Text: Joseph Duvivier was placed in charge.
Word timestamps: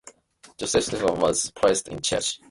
Joseph 0.57 0.85
Duvivier 0.87 1.15
was 1.19 1.51
placed 1.51 1.87
in 1.87 2.01
charge. 2.01 2.39